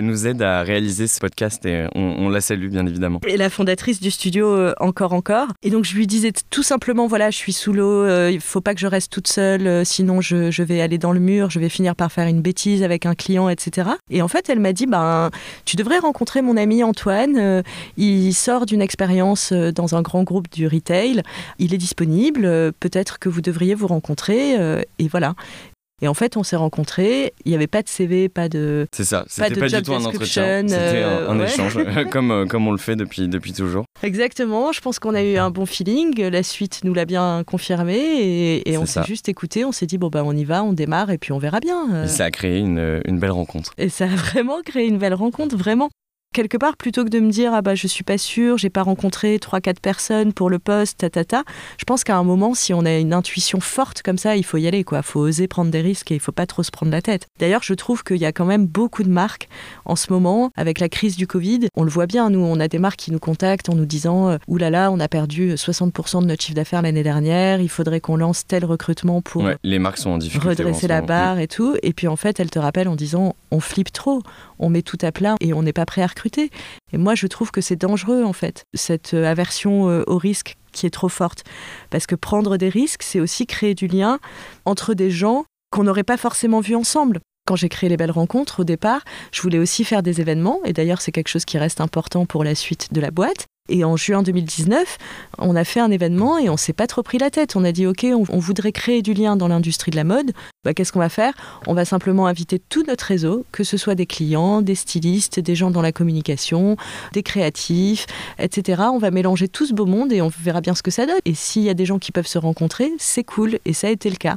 nous 0.00 0.26
aide 0.26 0.40
à 0.40 0.62
réaliser 0.62 1.06
ce 1.06 1.20
podcast 1.20 1.66
et 1.66 1.86
on, 1.94 2.30
la 2.30 2.40
salue 2.40 2.68
bien 2.68 2.86
évidemment. 2.86 3.20
Et 3.26 3.36
la 3.36 3.50
fondatrice 3.50 4.00
du 4.00 4.10
studio 4.10 4.70
Encore 4.80 5.12
Encore. 5.12 5.48
Et 5.62 5.68
donc 5.68 5.84
je 5.84 5.94
lui 5.94 6.06
disais 6.06 6.32
tout 6.48 6.62
simplement 6.62 7.06
voilà, 7.06 7.30
je 7.30 7.36
suis 7.36 7.52
sous 7.52 7.74
l'eau, 7.74 8.08
il 8.28 8.40
faut 8.40 8.62
pas 8.62 8.72
que 8.72 8.80
je 8.80 8.86
reste 8.86 9.12
toute 9.12 9.28
seule, 9.28 9.84
sinon 9.84 10.22
je, 10.22 10.50
je, 10.50 10.62
vais 10.62 10.80
aller 10.80 10.96
dans 10.96 11.12
le 11.12 11.20
mur, 11.20 11.50
je 11.50 11.60
vais 11.60 11.68
finir 11.68 11.94
par 11.94 12.10
faire 12.10 12.26
une 12.26 12.40
bêtise 12.40 12.82
avec 12.82 13.04
un 13.04 13.14
client, 13.14 13.50
etc. 13.50 13.90
Et 14.10 14.22
en 14.22 14.28
fait, 14.28 14.48
elle 14.48 14.60
m'a 14.60 14.72
dit 14.72 14.86
ben, 14.86 15.30
tu 15.66 15.76
devrais 15.76 15.98
rencontrer 15.98 16.40
mon 16.40 16.56
ami 16.56 16.82
Antoine, 16.82 17.62
il 17.98 18.32
sort 18.32 18.64
d'une 18.64 18.82
expérience 18.82 19.52
dans 19.52 19.94
un 19.94 20.00
grand 20.00 20.22
groupe 20.22 20.50
du 20.50 20.66
retail, 20.66 21.22
il 21.58 21.74
est 21.74 21.78
disponible 21.78 22.13
euh, 22.44 22.72
peut-être 22.78 23.18
que 23.18 23.28
vous 23.28 23.40
devriez 23.40 23.74
vous 23.74 23.86
rencontrer. 23.86 24.58
Euh, 24.58 24.82
et 24.98 25.08
voilà. 25.08 25.34
Et 26.02 26.08
en 26.08 26.14
fait, 26.14 26.36
on 26.36 26.42
s'est 26.42 26.56
rencontrés. 26.56 27.32
Il 27.44 27.50
n'y 27.50 27.54
avait 27.54 27.68
pas 27.68 27.82
de 27.82 27.88
CV, 27.88 28.28
pas 28.28 28.48
de. 28.48 28.86
C'est 28.92 29.04
ça. 29.04 29.24
C'était 29.28 29.54
pas, 29.54 29.68
du 29.68 29.82
tout 29.82 29.94
un 29.94 30.04
entretien. 30.04 30.62
C'était 30.66 31.02
un, 31.02 31.38
euh, 31.38 31.46
échange, 31.46 31.78
comme, 32.10 32.46
comme 32.48 32.66
on 32.66 32.72
le 32.72 32.78
fait 32.78 32.96
depuis, 32.96 33.28
depuis 33.28 33.52
toujours. 33.52 33.84
Exactement. 34.02 34.72
Je 34.72 34.80
pense 34.80 34.98
qu'on 34.98 35.14
a 35.14 35.22
eu 35.22 35.36
un 35.36 35.50
bon 35.50 35.66
feeling. 35.66 36.20
La 36.20 36.42
suite 36.42 36.80
nous 36.82 36.94
l'a 36.94 37.04
bien 37.04 37.42
confirmé. 37.46 37.96
Et, 37.96 38.72
et 38.72 38.76
on 38.76 38.86
s'est 38.86 39.04
juste 39.04 39.28
écouté. 39.28 39.64
On 39.64 39.72
s'est 39.72 39.86
dit, 39.86 39.96
bon, 39.96 40.08
bah, 40.08 40.22
on 40.24 40.36
y 40.36 40.44
va, 40.44 40.64
on 40.64 40.72
démarre 40.72 41.10
et 41.10 41.18
puis 41.18 41.32
on 41.32 41.38
verra 41.38 41.60
bien. 41.60 42.04
Et 42.04 42.08
ça 42.08 42.24
a 42.24 42.30
créé 42.30 42.58
une, 42.58 43.00
une 43.06 43.18
belle 43.18 43.30
rencontre. 43.30 43.72
Et 43.78 43.88
ça 43.88 44.04
a 44.04 44.08
vraiment 44.16 44.60
créé 44.62 44.86
une 44.86 44.98
belle 44.98 45.14
rencontre, 45.14 45.56
vraiment 45.56 45.90
quelque 46.34 46.58
part, 46.58 46.76
plutôt 46.76 47.04
que 47.04 47.08
de 47.08 47.20
me 47.20 47.30
dire 47.30 47.54
ah 47.54 47.62
bah 47.62 47.74
je 47.74 47.86
suis 47.86 48.04
pas 48.04 48.18
sûre, 48.18 48.58
j'ai 48.58 48.68
pas 48.68 48.82
rencontré 48.82 49.38
trois 49.38 49.60
quatre 49.60 49.80
personnes 49.80 50.34
pour 50.34 50.50
le 50.50 50.58
poste, 50.58 50.98
ta 50.98 51.08
ta 51.08 51.24
ta, 51.24 51.44
je 51.78 51.84
pense 51.84 52.04
qu'à 52.04 52.16
un 52.16 52.24
moment, 52.24 52.54
si 52.54 52.74
on 52.74 52.84
a 52.84 52.98
une 52.98 53.14
intuition 53.14 53.60
forte 53.60 54.02
comme 54.02 54.18
ça, 54.18 54.36
il 54.36 54.44
faut 54.44 54.58
y 54.58 54.66
aller 54.66 54.84
quoi. 54.84 55.02
Faut 55.02 55.20
oser 55.20 55.48
prendre 55.48 55.70
des 55.70 55.80
risques 55.80 56.10
et 56.10 56.16
il 56.16 56.20
faut 56.20 56.32
pas 56.32 56.46
trop 56.46 56.62
se 56.62 56.70
prendre 56.70 56.92
la 56.92 57.00
tête. 57.00 57.28
D'ailleurs, 57.38 57.62
je 57.62 57.72
trouve 57.72 58.02
qu'il 58.04 58.18
y 58.18 58.26
a 58.26 58.32
quand 58.32 58.44
même 58.44 58.66
beaucoup 58.66 59.02
de 59.04 59.08
marques 59.08 59.48
en 59.84 59.96
ce 59.96 60.12
moment 60.12 60.50
avec 60.56 60.80
la 60.80 60.88
crise 60.88 61.16
du 61.16 61.26
Covid. 61.26 61.68
On 61.76 61.84
le 61.84 61.90
voit 61.90 62.06
bien, 62.06 62.28
nous, 62.30 62.40
on 62.40 62.58
a 62.60 62.68
des 62.68 62.78
marques 62.78 62.98
qui 62.98 63.12
nous 63.12 63.18
contactent 63.20 63.68
en 63.68 63.74
nous 63.74 63.86
disant 63.86 64.28
euh, 64.28 64.38
oulala, 64.48 64.70
là 64.70 64.84
là, 64.84 64.92
on 64.92 64.98
a 64.98 65.08
perdu 65.08 65.54
60% 65.54 66.22
de 66.22 66.26
notre 66.26 66.42
chiffre 66.42 66.56
d'affaires 66.56 66.82
l'année 66.82 67.04
dernière, 67.04 67.60
il 67.60 67.68
faudrait 67.68 68.00
qu'on 68.00 68.16
lance 68.16 68.46
tel 68.46 68.64
recrutement 68.64 69.22
pour 69.22 69.48
les 69.62 69.78
marques 69.78 69.98
sont 69.98 70.10
en 70.10 70.18
redresser 70.18 70.88
la 70.88 71.00
barre 71.00 71.38
et 71.38 71.46
tout. 71.46 71.76
Et 71.82 71.92
puis 71.92 72.08
en 72.08 72.16
fait, 72.16 72.40
elles 72.40 72.50
te 72.50 72.58
rappellent 72.58 72.88
en 72.88 72.96
disant 72.96 73.36
on 73.52 73.60
flippe 73.60 73.92
trop, 73.92 74.22
on 74.58 74.68
met 74.68 74.82
tout 74.82 74.98
à 75.02 75.12
plat 75.12 75.36
et 75.40 75.52
on 75.52 75.62
n'est 75.62 75.72
pas 75.72 75.86
prêt 75.86 76.02
à 76.02 76.06
recruter 76.06 76.23
et 76.92 76.98
moi, 76.98 77.14
je 77.14 77.26
trouve 77.26 77.50
que 77.50 77.60
c'est 77.60 77.76
dangereux, 77.76 78.24
en 78.24 78.32
fait, 78.32 78.64
cette 78.74 79.14
euh, 79.14 79.24
aversion 79.24 79.88
euh, 79.88 80.04
au 80.06 80.18
risque 80.18 80.56
qui 80.72 80.86
est 80.86 80.90
trop 80.90 81.08
forte. 81.08 81.44
Parce 81.90 82.06
que 82.06 82.14
prendre 82.14 82.56
des 82.56 82.68
risques, 82.68 83.02
c'est 83.02 83.20
aussi 83.20 83.46
créer 83.46 83.74
du 83.74 83.86
lien 83.86 84.18
entre 84.64 84.94
des 84.94 85.10
gens 85.10 85.44
qu'on 85.70 85.84
n'aurait 85.84 86.04
pas 86.04 86.16
forcément 86.16 86.60
vus 86.60 86.76
ensemble. 86.76 87.20
Quand 87.46 87.56
j'ai 87.56 87.68
créé 87.68 87.90
les 87.90 87.96
belles 87.96 88.10
rencontres, 88.10 88.60
au 88.60 88.64
départ, 88.64 89.02
je 89.30 89.42
voulais 89.42 89.58
aussi 89.58 89.84
faire 89.84 90.02
des 90.02 90.20
événements, 90.20 90.60
et 90.64 90.72
d'ailleurs 90.72 91.02
c'est 91.02 91.12
quelque 91.12 91.28
chose 91.28 91.44
qui 91.44 91.58
reste 91.58 91.80
important 91.80 92.24
pour 92.24 92.42
la 92.42 92.54
suite 92.54 92.92
de 92.92 93.00
la 93.00 93.10
boîte. 93.10 93.46
Et 93.70 93.82
en 93.82 93.96
juin 93.96 94.22
2019, 94.22 94.98
on 95.38 95.56
a 95.56 95.64
fait 95.64 95.80
un 95.80 95.90
événement 95.90 96.36
et 96.36 96.50
on 96.50 96.56
s'est 96.58 96.74
pas 96.74 96.86
trop 96.86 97.02
pris 97.02 97.16
la 97.16 97.30
tête. 97.30 97.56
On 97.56 97.64
a 97.64 97.72
dit, 97.72 97.86
OK, 97.86 98.04
on, 98.04 98.38
voudrait 98.38 98.72
créer 98.72 99.00
du 99.00 99.14
lien 99.14 99.36
dans 99.36 99.48
l'industrie 99.48 99.90
de 99.90 99.96
la 99.96 100.04
mode. 100.04 100.32
Bah, 100.64 100.74
Qu'est-ce 100.74 100.92
qu'on 100.92 100.98
va 100.98 101.08
faire? 101.08 101.32
On 101.66 101.72
va 101.72 101.86
simplement 101.86 102.26
inviter 102.26 102.58
tout 102.58 102.84
notre 102.86 103.06
réseau, 103.06 103.46
que 103.52 103.64
ce 103.64 103.78
soit 103.78 103.94
des 103.94 104.04
clients, 104.04 104.60
des 104.60 104.74
stylistes, 104.74 105.40
des 105.40 105.54
gens 105.54 105.70
dans 105.70 105.80
la 105.80 105.92
communication, 105.92 106.76
des 107.14 107.22
créatifs, 107.22 108.04
etc. 108.38 108.82
On 108.92 108.98
va 108.98 109.10
mélanger 109.10 109.48
tout 109.48 109.64
ce 109.64 109.72
beau 109.72 109.86
monde 109.86 110.12
et 110.12 110.20
on 110.20 110.28
verra 110.28 110.60
bien 110.60 110.74
ce 110.74 110.82
que 110.82 110.90
ça 110.90 111.06
donne. 111.06 111.16
Et 111.24 111.32
s'il 111.32 111.62
y 111.62 111.70
a 111.70 111.74
des 111.74 111.86
gens 111.86 111.98
qui 111.98 112.12
peuvent 112.12 112.26
se 112.26 112.36
rencontrer, 112.36 112.92
c'est 112.98 113.24
cool. 113.24 113.58
Et 113.64 113.72
ça 113.72 113.86
a 113.86 113.90
été 113.90 114.10
le 114.10 114.16
cas. 114.16 114.36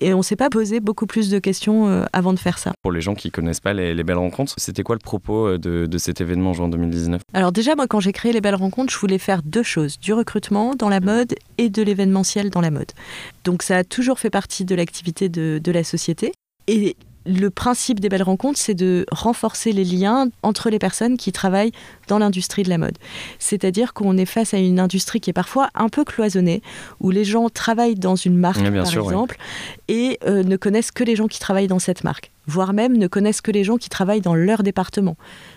Et 0.00 0.14
on 0.14 0.18
ne 0.18 0.22
s'est 0.22 0.36
pas 0.36 0.50
posé 0.50 0.80
beaucoup 0.80 1.06
plus 1.06 1.30
de 1.30 1.38
questions 1.38 1.88
euh, 1.88 2.04
avant 2.12 2.32
de 2.32 2.38
faire 2.38 2.58
ça. 2.58 2.72
Pour 2.82 2.92
les 2.92 3.00
gens 3.00 3.14
qui 3.14 3.30
connaissent 3.30 3.60
pas 3.60 3.72
les, 3.72 4.02
belles 4.02 4.16
rencontres, 4.16 4.54
c'était 4.56 4.82
quoi 4.82 4.94
le 4.94 5.00
propos 5.00 5.46
euh, 5.46 5.58
de, 5.58 5.86
de, 5.86 5.98
cet 5.98 6.20
événement 6.20 6.50
en 6.50 6.54
juin 6.54 6.68
2019 6.68 7.20
Alors 7.34 7.52
déjà, 7.52 7.76
moi, 7.76 7.86
quand 7.86 8.00
j'ai 8.00 8.12
créé 8.12 8.32
les 8.32 8.40
belles 8.40 8.54
rencontres, 8.54 8.92
je 8.92 8.98
voulais 8.98 9.18
faire 9.18 9.42
deux 9.42 9.62
choses 9.62 9.98
du 9.98 10.12
recrutement 10.12 10.74
dans 10.74 10.88
la 10.88 11.00
mode 11.00 11.34
et 11.58 11.68
de 11.68 11.82
l'événementiel 11.82 12.50
dans 12.50 12.60
la 12.60 12.70
mode. 12.70 12.92
Donc 13.44 13.62
ça 13.62 13.78
a 13.78 13.84
toujours 13.84 14.18
fait 14.18 14.30
partie 14.30 14.64
de 14.64 14.74
l'activité 14.74 15.28
de, 15.28 15.60
de 15.62 15.72
la 15.72 15.84
société. 15.84 16.32
Et 16.66 16.96
le 17.26 17.50
principe 17.50 18.00
des 18.00 18.08
belles 18.08 18.22
rencontres, 18.22 18.58
c'est 18.58 18.74
de 18.74 19.04
renforcer 19.10 19.72
les 19.72 19.84
liens 19.84 20.28
entre 20.42 20.70
les 20.70 20.78
personnes 20.78 21.16
qui 21.16 21.32
travaillent 21.32 21.72
dans 22.08 22.18
l'industrie 22.18 22.62
de 22.62 22.68
la 22.68 22.78
mode. 22.78 22.96
C'est-à-dire 23.38 23.92
qu'on 23.92 24.16
est 24.16 24.26
face 24.26 24.54
à 24.54 24.58
une 24.58 24.80
industrie 24.80 25.20
qui 25.20 25.30
est 25.30 25.34
parfois 25.34 25.68
un 25.74 25.88
peu 25.88 26.04
cloisonnée, 26.04 26.62
où 27.00 27.10
les 27.10 27.24
gens 27.24 27.48
travaillent 27.48 27.94
dans 27.94 28.16
une 28.16 28.36
marque, 28.36 28.62
par 28.62 28.98
exemple, 28.98 29.36
et 29.88 30.18
euh, 30.26 30.42
ne 30.42 30.56
connaissent 30.56 30.90
que 30.92 31.04
les 31.04 31.16
gens 31.16 31.26
qui 31.26 31.40
travaillent 31.40 31.68
dans 31.68 31.78
cette 31.78 32.04
marque, 32.04 32.30
voire 32.46 32.72
même 32.72 32.96
ne 32.96 33.06
connaissent 33.06 33.42
que 33.42 33.52
les 33.52 33.64
gens 33.64 33.76
qui 33.76 33.88
travaillent 33.88 34.20
dans 34.20 34.34
leur 34.34 34.62
département. 34.62 35.16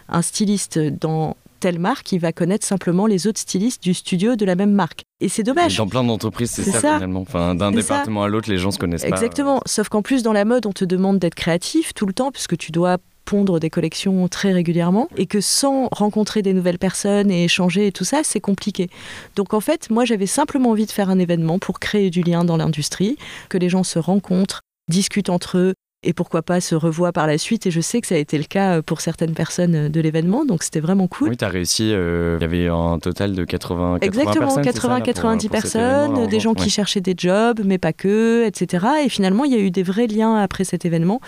Un 0.09 0.21
styliste 0.21 0.79
dans 0.79 1.37
telle 1.63 1.79
marque, 1.79 2.11
il 2.11 2.19
va 2.19 2.33
connaître 2.33 2.67
simplement 2.67 3.07
les 3.07 3.25
autres 3.25 3.39
stylistes 3.39 3.81
du 3.81 3.93
studio 3.93 4.35
de 4.35 4.43
la 4.43 4.55
même 4.55 4.73
marque. 4.73 5.03
Et 5.21 5.29
c'est 5.29 5.43
dommage. 5.43 5.77
Dans 5.77 5.87
plein 5.87 6.03
d'entreprises, 6.03 6.51
c'est 6.51 6.63
ça, 6.63 6.95
finalement. 6.95 7.21
Enfin, 7.21 7.55
d'un 7.55 7.71
département 7.71 8.23
à 8.23 8.27
l'autre, 8.27 8.49
les 8.49 8.57
gens 8.57 8.71
se 8.71 8.77
connaissent 8.77 9.05
Exactement. 9.05 9.15
pas. 9.15 9.25
Exactement. 9.25 9.61
Sauf 9.65 9.87
qu'en 9.87 10.01
plus, 10.01 10.23
dans 10.23 10.33
la 10.33 10.43
mode, 10.43 10.65
on 10.65 10.73
te 10.73 10.83
demande 10.83 11.19
d'être 11.19 11.35
créatif 11.35 11.93
tout 11.93 12.05
le 12.05 12.11
temps, 12.11 12.31
puisque 12.33 12.57
tu 12.57 12.73
dois 12.73 12.97
pondre 13.23 13.61
des 13.61 13.69
collections 13.69 14.27
très 14.27 14.51
régulièrement 14.51 15.07
et 15.15 15.25
que 15.25 15.39
sans 15.39 15.87
rencontrer 15.93 16.41
des 16.41 16.51
nouvelles 16.51 16.79
personnes 16.79 17.31
et 17.31 17.45
échanger 17.45 17.87
et 17.87 17.91
tout 17.93 18.03
ça, 18.03 18.19
c'est 18.23 18.41
compliqué. 18.41 18.89
Donc 19.37 19.53
en 19.53 19.61
fait, 19.61 19.89
moi 19.89 20.03
j'avais 20.03 20.25
simplement 20.25 20.71
envie 20.71 20.85
de 20.85 20.91
faire 20.91 21.09
un 21.09 21.17
événement 21.17 21.59
pour 21.59 21.79
créer 21.79 22.09
du 22.09 22.23
lien 22.23 22.43
dans 22.43 22.57
l'industrie, 22.57 23.15
que 23.47 23.57
les 23.57 23.69
gens 23.69 23.85
se 23.85 23.97
rencontrent, 23.97 24.59
discutent 24.89 25.29
entre 25.29 25.57
eux, 25.57 25.73
et 26.03 26.13
pourquoi 26.13 26.41
pas 26.41 26.61
se 26.61 26.75
revoit 26.75 27.11
par 27.11 27.27
la 27.27 27.37
suite. 27.37 27.65
Et 27.65 27.71
je 27.71 27.81
sais 27.81 28.01
que 28.01 28.07
ça 28.07 28.15
a 28.15 28.17
été 28.17 28.37
le 28.37 28.43
cas 28.43 28.81
pour 28.81 29.01
certaines 29.01 29.33
personnes 29.33 29.89
de 29.89 30.01
l'événement, 30.01 30.45
donc 30.45 30.63
c'était 30.63 30.79
vraiment 30.79 31.07
cool. 31.07 31.29
Oui, 31.29 31.37
tu 31.37 31.45
as 31.45 31.49
réussi. 31.49 31.91
Euh, 31.93 32.37
il 32.39 32.41
y 32.41 32.45
avait 32.45 32.67
un 32.67 32.99
total 32.99 33.33
de 33.33 33.43
80, 33.43 33.99
80 33.99 34.21
Exactement, 34.23 34.57
80-90 34.57 35.49
personnes, 35.49 36.27
des 36.27 36.39
gens 36.39 36.53
qui 36.53 36.69
cherchaient 36.69 37.01
des 37.01 37.15
jobs, 37.17 37.61
mais 37.65 37.77
pas 37.77 37.93
que, 37.93 38.45
etc. 38.45 38.85
Et 39.05 39.09
finalement, 39.09 39.45
il 39.45 39.51
y 39.51 39.55
a 39.55 39.59
eu 39.59 39.71
des 39.71 39.83
vrais 39.83 40.07
liens 40.07 40.35
après 40.35 40.63
cet 40.63 40.85
événement. 40.85 41.21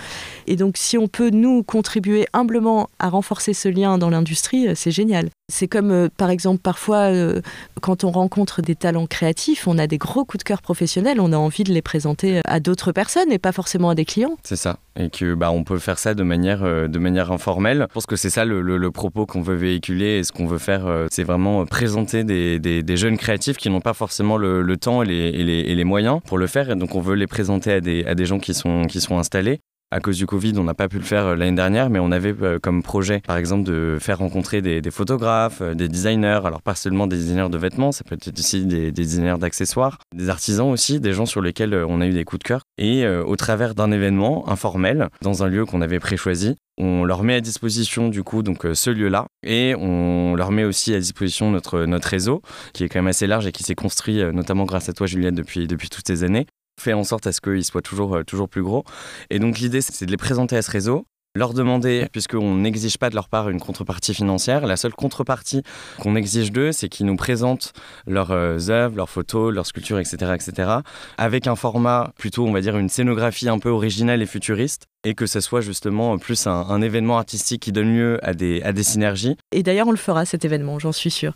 Et 0.47 0.55
donc, 0.55 0.77
si 0.77 0.97
on 0.97 1.07
peut, 1.07 1.29
nous, 1.29 1.63
contribuer 1.63 2.27
humblement 2.33 2.89
à 2.99 3.09
renforcer 3.09 3.53
ce 3.53 3.69
lien 3.69 3.97
dans 3.97 4.09
l'industrie, 4.09 4.67
c'est 4.75 4.91
génial. 4.91 5.29
C'est 5.47 5.67
comme, 5.67 5.91
euh, 5.91 6.09
par 6.17 6.31
exemple, 6.31 6.59
parfois, 6.59 7.13
euh, 7.13 7.39
quand 7.79 8.03
on 8.03 8.09
rencontre 8.09 8.63
des 8.63 8.73
talents 8.73 9.05
créatifs, 9.05 9.67
on 9.67 9.77
a 9.77 9.85
des 9.85 9.99
gros 9.99 10.25
coups 10.25 10.43
de 10.43 10.43
cœur 10.43 10.63
professionnels, 10.63 11.19
on 11.19 11.31
a 11.33 11.37
envie 11.37 11.63
de 11.63 11.71
les 11.71 11.83
présenter 11.83 12.41
à 12.45 12.59
d'autres 12.59 12.91
personnes 12.91 13.31
et 13.31 13.37
pas 13.37 13.51
forcément 13.51 13.91
à 13.91 13.95
des 13.95 14.05
clients. 14.05 14.37
C'est 14.41 14.55
ça. 14.55 14.79
Et 14.99 15.11
que 15.11 15.35
bah, 15.35 15.51
on 15.51 15.63
peut 15.63 15.77
faire 15.77 15.99
ça 15.99 16.15
de 16.15 16.23
manière, 16.23 16.63
euh, 16.63 16.87
informelle. 17.29 17.85
Je 17.89 17.93
pense 17.93 18.07
que 18.07 18.15
c'est 18.15 18.31
ça 18.31 18.43
le, 18.43 18.89
propos 18.89 19.27
qu'on 19.27 19.41
veut 19.41 19.55
véhiculer 19.55 20.17
et 20.17 20.23
ce 20.23 20.31
qu'on 20.31 20.47
veut 20.47 20.57
faire, 20.57 20.87
c'est 21.11 21.23
vraiment 21.23 21.65
présenter 21.65 22.23
des, 22.23 22.97
jeunes 22.97 23.17
créatifs 23.17 23.57
qui 23.57 23.69
n'ont 23.69 23.81
pas 23.81 23.93
forcément 23.93 24.37
le, 24.37 24.77
temps 24.77 25.03
et 25.03 25.05
les, 25.05 25.83
moyens 25.83 26.21
pour 26.25 26.39
le 26.39 26.47
faire. 26.47 26.71
Et 26.71 26.75
donc, 26.75 26.95
on 26.95 27.01
veut 27.01 27.15
les 27.15 27.27
présenter 27.27 27.73
à 27.73 27.81
des, 27.81 28.25
gens 28.25 28.39
qui 28.39 28.53
sont 28.53 28.87
installés 29.11 29.59
à 29.91 29.99
cause 29.99 30.17
du 30.17 30.25
Covid, 30.25 30.53
on 30.57 30.63
n'a 30.63 30.73
pas 30.73 30.87
pu 30.87 30.97
le 30.97 31.03
faire 31.03 31.25
euh, 31.25 31.35
l'année 31.35 31.55
dernière, 31.55 31.89
mais 31.89 31.99
on 31.99 32.11
avait 32.11 32.35
euh, 32.41 32.59
comme 32.59 32.83
projet, 32.83 33.21
par 33.21 33.37
exemple, 33.37 33.63
de 33.63 33.97
faire 33.99 34.17
rencontrer 34.17 34.61
des, 34.61 34.81
photographes, 34.91 35.61
euh, 35.61 35.73
des 35.73 35.87
designers, 35.87 36.41
alors 36.43 36.61
pas 36.61 36.75
seulement 36.75 37.07
des 37.07 37.15
designers 37.15 37.49
de 37.49 37.57
vêtements, 37.57 37.91
ça 37.91 38.03
peut 38.03 38.15
être 38.15 38.37
aussi 38.37 38.65
des, 38.65 38.91
designers 38.91 39.37
d'accessoires, 39.39 39.99
des 40.13 40.29
artisans 40.29 40.69
aussi, 40.69 40.99
des 40.99 41.13
gens 41.13 41.25
sur 41.25 41.41
lesquels 41.41 41.73
on 41.73 42.01
a 42.01 42.07
eu 42.07 42.11
des 42.11 42.25
coups 42.25 42.39
de 42.39 42.47
cœur. 42.47 42.61
Et 42.77 43.07
au 43.07 43.35
travers 43.35 43.75
d'un 43.75 43.91
événement 43.91 44.49
informel, 44.49 45.07
dans 45.21 45.43
un 45.43 45.47
lieu 45.47 45.65
qu'on 45.65 45.81
avait 45.81 45.99
préchoisi, 45.99 46.55
on 46.77 47.05
leur 47.05 47.23
met 47.23 47.35
à 47.35 47.41
disposition 47.41 48.09
du 48.09 48.23
coup 48.23 48.43
donc 48.43 48.65
ce 48.73 48.89
lieu-là. 48.89 49.27
Et 49.43 49.75
on 49.75 50.35
leur 50.35 50.51
met 50.51 50.63
aussi 50.63 50.93
à 50.93 50.99
disposition 50.99 51.51
notre, 51.51 51.85
notre 51.85 52.07
réseau 52.07 52.41
qui 52.73 52.83
est 52.83 52.89
quand 52.89 52.99
même 52.99 53.07
assez 53.07 53.27
large 53.27 53.47
et 53.47 53.51
qui 53.51 53.63
s'est 53.63 53.75
construit 53.75 54.21
notamment 54.33 54.65
grâce 54.65 54.89
à 54.89 54.93
toi 54.93 55.07
Juliette 55.07 55.35
depuis, 55.35 55.67
depuis 55.67 55.89
toutes 55.89 56.07
ces 56.07 56.23
années 56.23 56.47
fait 56.79 56.93
en 56.93 57.03
sorte 57.03 57.27
à 57.27 57.31
ce 57.31 57.41
qu'ils 57.41 57.65
soient 57.65 57.81
toujours, 57.81 58.17
euh, 58.17 58.23
toujours 58.23 58.49
plus 58.49 58.63
gros. 58.63 58.83
Et 59.29 59.39
donc 59.39 59.59
l'idée, 59.59 59.81
c'est 59.81 60.05
de 60.05 60.11
les 60.11 60.17
présenter 60.17 60.57
à 60.57 60.61
ce 60.61 60.71
réseau 60.71 61.05
leur 61.35 61.53
demander, 61.53 62.07
puisqu'on 62.11 62.55
n'exige 62.55 62.97
pas 62.97 63.09
de 63.09 63.15
leur 63.15 63.29
part 63.29 63.49
une 63.49 63.59
contrepartie 63.59 64.13
financière, 64.13 64.65
la 64.65 64.77
seule 64.77 64.93
contrepartie 64.93 65.61
qu'on 65.99 66.15
exige 66.15 66.51
d'eux, 66.51 66.71
c'est 66.71 66.89
qu'ils 66.89 67.05
nous 67.05 67.17
présentent 67.17 67.73
leurs 68.07 68.31
euh, 68.31 68.57
œuvres, 68.69 68.95
leurs 68.95 69.09
photos, 69.09 69.53
leurs 69.53 69.67
sculptures, 69.67 69.99
etc., 69.99 70.33
etc., 70.33 70.69
avec 71.17 71.47
un 71.47 71.55
format 71.55 72.13
plutôt, 72.17 72.45
on 72.45 72.53
va 72.53 72.61
dire, 72.61 72.77
une 72.77 72.89
scénographie 72.89 73.49
un 73.49 73.59
peu 73.59 73.69
originale 73.69 74.21
et 74.21 74.25
futuriste, 74.25 74.85
et 75.03 75.13
que 75.13 75.25
ce 75.25 75.41
soit 75.41 75.61
justement 75.61 76.17
plus 76.17 76.47
un, 76.47 76.81
événement 76.81 77.17
artistique 77.17 77.61
qui 77.61 77.71
donne 77.71 77.93
lieu 77.93 78.19
à 78.23 78.33
des, 78.33 78.61
à 78.63 78.71
des 78.73 78.83
synergies. 78.83 79.35
Et 79.51 79.61
d'ailleurs, 79.61 79.87
on 79.87 79.91
le 79.91 79.97
fera 79.97 80.25
cet 80.25 80.45
événement, 80.45 80.79
j'en 80.79 80.91
suis 80.91 81.11
sûre. 81.11 81.33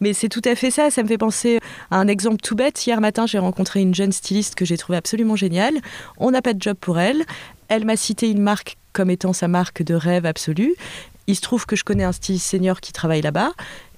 Mais 0.00 0.12
c'est 0.12 0.28
tout 0.28 0.42
à 0.44 0.54
fait 0.54 0.70
ça, 0.70 0.90
ça 0.90 1.02
me 1.02 1.08
fait 1.08 1.18
penser 1.18 1.60
à 1.90 1.98
un 1.98 2.08
exemple 2.08 2.38
tout 2.42 2.56
bête. 2.56 2.84
Hier 2.86 3.00
matin, 3.00 3.26
j'ai 3.26 3.38
rencontré 3.38 3.80
une 3.80 3.94
jeune 3.94 4.12
styliste 4.12 4.54
que 4.54 4.64
j'ai 4.64 4.76
trouvée 4.76 4.98
absolument 4.98 5.36
géniale. 5.36 5.74
On 6.18 6.30
n'a 6.30 6.42
pas 6.42 6.54
de 6.54 6.60
job 6.60 6.76
pour 6.80 6.98
elle. 6.98 7.22
Elle 7.68 7.84
m'a 7.84 7.96
cité 7.96 8.30
une 8.30 8.42
marque 8.42 8.76
comme 8.92 9.10
étant 9.10 9.32
sa 9.32 9.48
marque 9.48 9.82
de 9.82 9.94
rêve 9.94 10.26
absolu. 10.26 10.74
Il 11.26 11.36
se 11.36 11.40
trouve 11.40 11.66
que 11.66 11.76
je 11.76 11.84
connais 11.84 12.04
un 12.04 12.12
styliste 12.12 12.46
senior 12.46 12.80
qui 12.80 12.92
travaille 12.92 13.22
là-bas. 13.22 13.52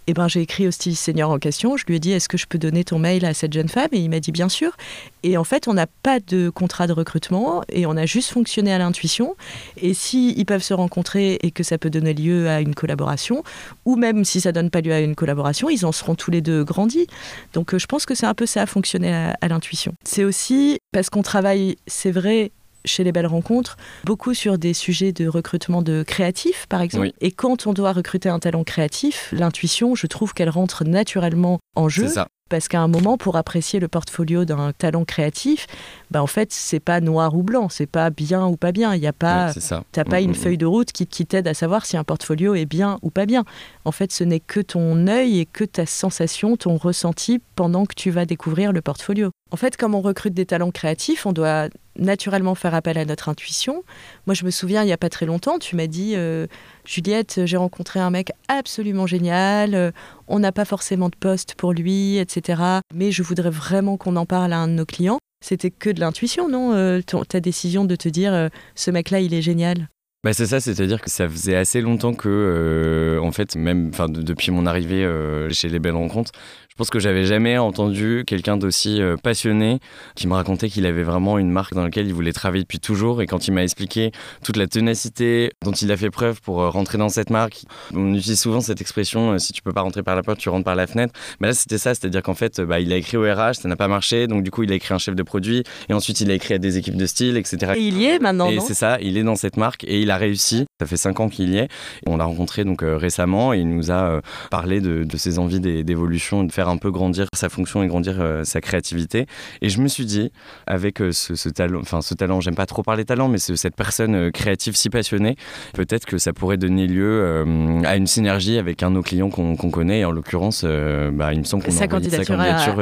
Eh 0.07 0.13
ben, 0.13 0.29
j'ai 0.29 0.43
écrit 0.43 0.69
au 0.69 0.71
styliste 0.71 1.03
senior 1.03 1.31
en 1.31 1.39
question. 1.39 1.79
Je 1.79 1.87
lui 1.87 1.97
ai 1.97 1.99
dit 1.99 2.13
Est-ce 2.13 2.29
que 2.29 2.37
je 2.37 2.47
peux 2.47 2.59
donner 2.59 2.85
ton 2.85 2.99
mail 2.99 3.25
à 3.25 3.33
cette 3.33 3.55
jeune 3.55 3.71
femme? 3.71 3.89
Et 3.93 3.99
il 3.99 4.11
m'a 4.11 4.21
dit 4.21 4.33
Bien 4.33 4.51
sûr. 4.51 4.77
Et 5.23 5.39
en 5.39 5.45
fait, 5.45 5.67
on 5.67 5.73
n'a 5.73 5.87
pas 5.87 6.21
de 6.21 6.51
contrat 6.51 6.87
de 6.87 6.93
recrutement 6.93 7.63
et 7.71 7.87
on 7.87 7.97
a 7.97 8.05
juste 8.05 8.31
fonctionné 8.31 8.73
à 8.73 8.79
l'intuition. 8.79 9.35
Et 9.79 9.95
si 9.95 10.35
ils 10.37 10.45
peuvent 10.45 10.63
se 10.63 10.75
rencontrer 10.75 11.39
et 11.43 11.51
que 11.51 11.63
ça 11.63 11.79
peut 11.79 11.89
donner 11.89 12.13
lieu 12.13 12.51
à 12.51 12.61
une 12.61 12.75
collaboration, 12.75 13.43
ou 13.87 13.97
même 13.97 14.27
si 14.27 14.43
ça 14.43 14.53
donne 14.53 14.69
pas 14.69 14.83
lieu 14.83 14.93
à 14.93 15.01
une 15.01 15.15
collaboration, 15.15 15.71
ils 15.71 15.87
en 15.87 15.93
seront 15.93 16.17
tous 16.17 16.31
les 16.31 16.43
deux 16.43 16.65
grandis. 16.65 17.07
Donc, 17.55 17.73
euh, 17.73 17.79
je 17.79 17.87
pense 17.87 18.05
que 18.05 18.15
c'est 18.15 18.27
un 18.27 18.35
peu 18.35 18.45
ça, 18.45 18.67
fonctionner 18.67 19.31
à 19.41 19.49
l'intuition. 19.49 19.95
C'est 20.05 20.25
aussi 20.25 20.79
parce 20.93 21.09
qu'on 21.09 21.23
travaille, 21.23 21.77
c'est 21.87 22.11
vrai, 22.11 22.53
chez 22.85 23.05
les 23.05 23.13
belles 23.13 23.27
rencontres, 23.27 23.77
beaucoup 24.05 24.35
sur 24.35 24.59
des 24.59 24.75
sujets 24.75 25.13
de 25.13 25.29
recrutement 25.29 25.83
de 25.83 26.03
créatifs, 26.03 26.67
par 26.69 26.81
exemple. 26.81 27.13
Et 27.21 27.31
quand 27.31 27.67
on 27.67 27.73
doit 27.73 27.93
recruter 27.93 28.29
un 28.29 28.39
talent 28.39 28.65
créatif, 28.65 29.33
l'intuition, 29.33 29.95
je 29.95 30.07
trouve 30.07 30.35
qu'elle 30.35 30.51
rentre 30.51 30.85
naturellement 30.85 31.59
en 31.77 31.89
jeu. 31.89 32.09
Ça. 32.09 32.29
Parce 32.51 32.69
qu'à 32.69 32.81
un 32.81 32.89
moment, 32.89 33.17
pour 33.17 33.37
apprécier 33.37 33.81
le 33.81 33.89
portfolio 33.89 34.45
d'un 34.45 34.73
talent 34.73 35.07
créatif, 35.07 35.67
bah 36.11 36.23
en 36.23 36.27
fait, 36.27 36.53
c'est 36.53 36.79
pas 36.79 37.01
noir 37.01 37.35
ou 37.35 37.43
blanc, 37.43 37.71
c'est 37.71 37.87
pas 37.87 38.11
bien 38.11 38.47
ou 38.47 38.57
pas 38.57 38.71
bien. 38.71 38.95
Il 38.95 39.03
y 39.03 39.07
a 39.07 39.15
pas, 39.15 39.53
t'as 39.93 40.05
pas 40.05 40.21
mm, 40.21 40.25
une 40.25 40.31
mm, 40.33 40.35
feuille 40.35 40.55
mm. 40.57 40.59
de 40.59 40.67
route 40.67 40.93
qui, 40.93 41.07
qui 41.07 41.25
t'aide 41.25 41.49
à 41.49 41.55
savoir 41.55 41.87
si 41.87 41.97
un 41.97 42.05
portfolio 42.05 42.55
est 42.55 42.67
bien 42.67 42.99
ou 43.01 43.09
pas 43.09 43.25
bien. 43.25 43.45
En 43.87 43.93
fait, 43.93 44.13
ce 44.13 44.25
n'est 44.25 44.41
que 44.41 44.61
ton 44.61 45.07
œil 45.07 45.41
et 45.41 45.47
que 45.47 45.65
ta 45.65 45.87
sensation, 45.87 46.59
ton 46.59 46.77
ressenti 46.77 47.41
pendant 47.57 47.87
que 47.87 47.95
tu 47.95 48.11
vas 48.11 48.27
découvrir 48.27 48.73
le 48.73 48.83
portfolio. 48.83 49.31
En 49.55 49.57
fait, 49.57 49.77
comme 49.77 49.95
on 49.95 50.01
recrute 50.01 50.35
des 50.35 50.47
talents 50.47 50.73
créatifs, 50.73 51.27
on 51.27 51.33
doit 51.33 51.69
naturellement 51.97 52.57
faire 52.57 52.75
appel 52.75 52.99
à 52.99 53.05
notre 53.05 53.29
intuition. 53.29 53.85
Moi, 54.27 54.35
je 54.35 54.45
me 54.45 54.51
souviens, 54.51 54.83
il 54.83 54.87
n'y 54.87 54.93
a 54.93 54.97
pas 54.97 55.11
très 55.11 55.27
longtemps, 55.27 55.61
tu 55.61 55.77
m'as 55.77 55.87
dit, 55.87 56.15
euh, 56.17 56.49
Juliette, 56.85 57.43
j'ai 57.45 57.57
rencontré 57.57 58.01
un 58.01 58.11
mec 58.11 58.33
absolument 58.49 59.07
génial, 59.07 59.77
euh, 59.77 59.93
on 60.27 60.41
n'a 60.41 60.51
pas 60.51 60.65
forcément 60.65 61.09
de 61.09 61.15
poste 61.15 61.55
pour 61.55 61.73
lui, 61.73 62.17
etc. 62.17 62.81
Mais 62.93 63.13
je 63.13 63.23
voudrais 63.23 63.51
vraiment 63.51 63.97
qu'on 63.97 64.17
en 64.17 64.27
parle 64.27 64.53
à 64.53 64.59
un 64.59 64.67
de 64.67 64.73
nos 64.73 64.87
clients. 64.87 65.21
C'était 65.41 65.71
que 65.71 65.91
de 65.91 66.01
l'intuition, 66.01 66.49
non 66.49 66.73
euh, 66.75 67.01
Ta 67.29 67.39
décision 67.39 67.85
de 67.85 67.95
te 67.95 68.09
dire, 68.09 68.49
ce 68.75 68.91
mec-là, 68.91 69.21
il 69.21 69.35
est 69.35 69.43
génial. 69.43 69.87
Bah 70.25 70.33
c'est 70.33 70.47
ça, 70.47 70.59
c'est-à-dire 70.59 71.03
que 71.03 71.11
ça 71.11 71.29
faisait 71.29 71.55
assez 71.55 71.81
longtemps 71.83 72.15
que, 72.15 73.19
en 73.23 73.31
fait, 73.31 73.57
même 73.57 73.91
depuis 74.09 74.51
mon 74.51 74.65
arrivée 74.67 75.07
chez 75.51 75.69
Les 75.69 75.79
Belles 75.79 75.95
Rencontres, 75.95 76.33
je 76.75 76.79
pense 76.79 76.91
que 76.91 76.99
j'avais 76.99 77.25
jamais 77.25 77.57
entendu 77.57 78.25
quelqu'un 78.27 78.57
d'aussi 78.57 79.01
euh, 79.01 79.17
passionné 79.17 79.79
qui 80.17 80.27
me 80.27 80.35
racontait 80.35 80.69
qu'il 80.69 80.87
avait 80.87 81.05
vraiment 81.05 81.39
une 81.39 81.53
marque 81.53 81.73
dans 81.73 81.85
laquelle 81.85 82.09
il 82.09 82.13
voulait 82.13 82.33
travailler 82.33 82.65
depuis 82.65 82.81
toujours. 82.81 83.23
Et 83.23 83.29
quand 83.29 83.47
il 83.47 83.53
m'a 83.53 83.63
expliqué 83.63 84.11
toute 84.43 84.57
la 84.57 84.67
ténacité 84.67 85.53
dont 85.63 85.71
il 85.71 85.93
a 85.93 85.97
fait 85.97 86.11
preuve 86.11 86.41
pour 86.43 86.61
euh, 86.61 86.71
rentrer 86.71 86.99
dans 86.99 87.09
cette 87.09 87.31
marque, 87.31 87.63
on 87.95 88.13
utilise 88.13 88.41
souvent 88.41 88.61
cette 88.61 88.81
expression 88.81 89.35
euh, 89.35 89.39
si 89.39 89.53
tu 89.53 89.63
peux 89.63 89.73
pas 89.73 89.83
rentrer 89.83 90.03
par 90.03 90.17
la 90.17 90.25
porte, 90.25 90.41
tu 90.41 90.49
rentres 90.49 90.65
par 90.65 90.75
la 90.75 90.89
fenêtre. 90.89 91.15
Mais 91.39 91.47
là, 91.47 91.55
c'était 91.55 91.79
ça, 91.79 91.95
c'est-à-dire 91.95 92.25
qu'en 92.25 92.35
fait, 92.35 92.61
bah, 92.61 92.81
il 92.81 92.93
a 92.93 92.97
écrit 92.97 93.19
au 93.19 93.23
RH, 93.23 93.55
ça 93.55 93.69
n'a 93.69 93.77
pas 93.77 93.87
marché, 93.87 94.27
donc 94.27 94.43
du 94.43 94.51
coup, 94.51 94.65
il 94.65 94.73
a 94.73 94.75
écrit 94.75 94.95
un 94.95 94.99
chef 94.99 95.15
de 95.15 95.23
produit, 95.23 95.63
et 95.89 95.93
ensuite, 95.93 96.23
il 96.23 96.31
a 96.33 96.35
écrit 96.35 96.55
à 96.55 96.59
des 96.59 96.77
équipes 96.77 96.97
de 96.97 97.07
style, 97.07 97.37
etc. 97.37 97.75
Et 97.77 97.83
il 97.83 97.99
y 97.99 98.07
est 98.07 98.19
maintenant. 98.19 98.51
Et 98.51 98.59
c'est 98.59 98.75
ça, 98.75 98.99
il 99.01 99.17
est 99.17 99.23
dans 99.23 99.37
cette 99.37 99.59
marque 99.59 99.85
et 99.85 100.01
il 100.01 100.11
a 100.11 100.14
réussi. 100.17 100.65
Ça 100.81 100.87
fait 100.87 100.97
cinq 100.97 101.21
ans 101.21 101.29
qu'il 101.29 101.51
y 101.51 101.59
est. 101.59 101.69
on 102.07 102.17
l'a 102.17 102.25
rencontré 102.25 102.65
donc 102.65 102.83
récemment 102.83 103.53
et 103.53 103.59
il 103.59 103.69
nous 103.69 103.91
a 103.91 104.21
parlé 104.51 104.81
de, 104.81 105.05
de 105.05 105.17
ses 105.17 105.39
envies 105.39 105.61
d'évolution, 105.61 106.45
de 106.45 106.53
faire 106.53 106.69
un 106.69 106.77
peu 106.77 106.91
grandir 106.91 107.29
sa 107.35 107.49
fonction 107.49 107.83
et 107.83 107.87
grandir 107.87 108.17
euh, 108.21 108.45
sa 108.45 108.61
créativité. 108.61 109.27
Et 109.63 109.69
je 109.69 109.81
me 109.81 109.89
suis 109.89 110.05
dit, 110.05 110.31
avec 110.67 111.01
euh, 111.01 111.13
ce, 111.13 111.49
talent, 111.49 111.81
enfin 111.81 112.03
ce 112.03 112.15
talent, 112.15 112.41
j'aime 112.41 112.55
pas 112.55 112.67
trop 112.67 112.83
parler 112.83 113.05
talent, 113.05 113.29
mais 113.29 113.39
cette 113.39 113.77
personne 113.77 114.15
euh, 114.15 114.31
créative 114.31 114.77
si 114.77 114.91
passionnée, 114.91 115.37
peut-être 115.73 116.05
que 116.05 116.19
ça 116.19 116.33
pourrait 116.33 116.57
donner 116.57 116.87
lieu 116.87 117.45
à 117.85 117.97
une 117.97 118.07
synergie 118.07 118.59
avec 118.59 118.83
un 118.83 118.91
de 118.91 118.97
nos 118.97 119.03
clients 119.03 119.31
qu'on 119.31 119.57
connaît. 119.57 120.01
Et 120.01 120.05
en 120.05 120.11
l'occurrence, 120.11 120.65
bah, 120.65 121.33
il 121.33 121.41
me 121.41 121.45
semble 121.45 121.63
qu'on 121.63 121.71
a 121.71 121.85
envoyé 121.85 122.11
sa 122.11 122.25
candidature 122.25 122.75
il 122.79 122.81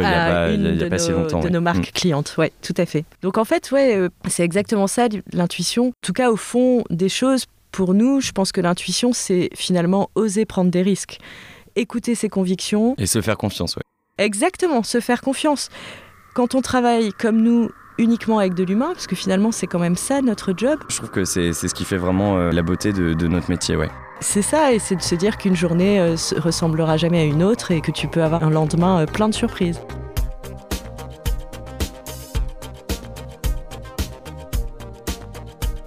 n'y 0.61 0.83
a, 0.83 0.89
pas, 0.89 0.99
si 0.99 1.11
longtemps. 1.11 1.41
De 1.41 1.49
nos 1.49 1.61
marques 1.61 1.89
mm. 1.89 1.95
clientes, 1.95 2.35
ouais, 2.39 2.53
tout 2.63 2.75
à 2.77 2.87
fait. 2.87 3.05
Donc 3.23 3.39
en 3.39 3.45
fait, 3.45 3.71
ouais, 3.73 4.09
c'est 4.29 4.45
exactement 4.45 4.87
ça, 4.87 5.09
l'intuition. 5.33 5.89
En 5.89 5.93
tout 6.03 6.13
cas, 6.13 6.31
au 6.31 6.37
fond 6.37 6.85
des 6.91 7.09
choses, 7.09 7.22
pour 7.71 7.95
nous, 7.95 8.21
je 8.21 8.33
pense 8.33 8.53
que 8.53 8.61
l'intuition, 8.61 9.13
c'est 9.13 9.49
finalement 9.55 10.11
oser 10.15 10.45
prendre 10.45 10.71
des 10.71 10.83
risques 10.83 11.19
écouter 11.77 12.15
ses 12.15 12.29
convictions. 12.29 12.95
Et 12.99 13.07
se 13.07 13.21
faire 13.21 13.37
confiance, 13.37 13.77
ouais. 13.77 13.83
Exactement, 14.19 14.83
se 14.83 15.01
faire 15.01 15.21
confiance. 15.21 15.71
Quand 16.35 16.55
on 16.55 16.61
travaille 16.61 17.13
comme 17.13 17.41
nous 17.41 17.71
uniquement 17.99 18.39
avec 18.39 18.55
de 18.55 18.65
l'humain, 18.65 18.91
parce 18.93 19.07
que 19.07 19.15
finalement 19.15 19.53
c'est 19.53 19.67
quand 19.67 19.79
même 19.79 19.97
ça 19.97 20.23
notre 20.23 20.55
job. 20.57 20.79
Je 20.89 20.97
trouve 20.97 21.11
que 21.11 21.25
c'est 21.25 21.53
ce 21.53 21.75
qui 21.75 21.85
fait 21.85 21.99
vraiment 21.99 22.39
euh, 22.39 22.51
la 22.51 22.63
beauté 22.63 22.93
de, 22.93 23.27
notre 23.27 23.51
métier, 23.51 23.77
ouais. 23.77 23.91
C'est 24.21 24.43
ça, 24.43 24.73
et 24.73 24.79
c'est 24.79 24.97
de 24.97 25.03
se 25.03 25.15
dire 25.15 25.37
qu'une 25.37 25.57
journée 25.57 26.01
euh, 26.01 26.17
ressemblera 26.37 26.97
jamais 26.97 27.21
à 27.21 27.25
une 27.25 27.43
autre 27.43 27.71
et 27.71 27.81
que 27.81 27.91
tu 27.91 28.09
peux 28.09 28.23
avoir 28.23 28.45
un 28.45 28.51
lendemain 28.51 29.01
euh, 29.01 29.07
plein 29.07 29.29
de 29.29 29.35
surprises. 29.35 29.81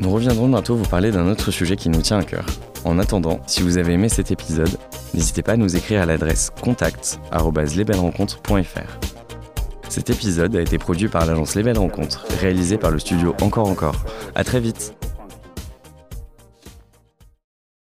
Nous 0.05 0.11
reviendrons 0.11 0.47
bientôt 0.47 0.75
vous 0.75 0.85
parler 0.85 1.09
d'un 1.09 1.27
autre 1.27 1.49
sujet 1.49 1.75
qui 1.75 1.89
nous 1.89 2.03
tient 2.03 2.19
à 2.19 2.23
cœur. 2.23 2.45
En 2.83 2.99
attendant, 2.99 3.39
si 3.47 3.63
vous 3.63 3.79
avez 3.79 3.93
aimé 3.93 4.07
cet 4.07 4.29
épisode, 4.29 4.77
n'hésitez 5.15 5.41
pas 5.41 5.53
à 5.53 5.57
nous 5.57 5.75
écrire 5.75 6.03
à 6.03 6.05
l'adresse 6.05 6.51
contact@lesbellesrencontres.fr. 6.61 8.99
Cet 9.89 10.11
épisode 10.11 10.55
a 10.57 10.61
été 10.61 10.77
produit 10.77 11.07
par 11.07 11.25
l'agence 11.25 11.55
Les 11.55 11.63
Belles 11.63 11.79
Rencontres, 11.79 12.27
réalisé 12.39 12.77
par 12.77 12.91
le 12.91 12.99
studio 12.99 13.35
Encore 13.41 13.67
Encore. 13.67 14.05
À 14.35 14.43
très 14.43 14.59
vite. 14.59 14.93